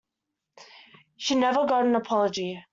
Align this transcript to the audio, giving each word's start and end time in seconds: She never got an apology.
She 1.17 1.35
never 1.35 1.67
got 1.67 1.85
an 1.85 1.93
apology. 1.93 2.63